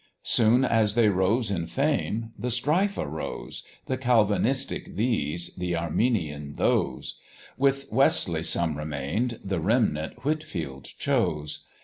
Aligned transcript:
Soon 0.23 0.65
as 0.65 0.95
they 0.95 1.09
rose 1.09 1.51
in 1.51 1.67
fame, 1.67 2.31
the 2.35 2.49
strife 2.49 2.97
arose, 2.97 3.61
The 3.85 3.97
Calvinistic 3.99 4.95
these, 4.95 5.53
th' 5.53 5.75
Arminian 5.75 6.53
those; 6.53 7.19
With 7.55 7.85
Wesley 7.91 8.41
some 8.41 8.79
remain'd, 8.79 9.39
the 9.43 9.59
remnant 9.59 10.25
Whitfield 10.25 10.85
chose. 10.97 11.67